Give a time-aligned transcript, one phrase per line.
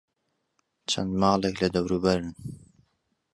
[0.89, 2.31] چەند ماڵێک لە دەوروبەرن.